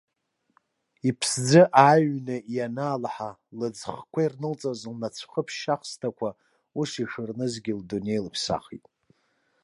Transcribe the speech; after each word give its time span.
Иԥсӡы 1.09 1.61
ааҩны 1.83 2.37
ианлаҳа, 2.55 3.31
лыӡӷқәа 3.57 4.19
ирнылҵаз 4.23 4.81
лнацәхыԥ-шәахсҭақәа 4.91 6.29
ус 6.79 6.91
ишырнызгьы 7.03 7.73
лдунеи 7.79 8.23
лыԥсахит. 8.25 8.85